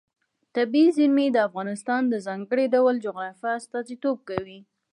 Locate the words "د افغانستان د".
1.31-2.15